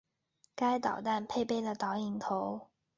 [0.55, 2.69] 该导弹配备了导引头。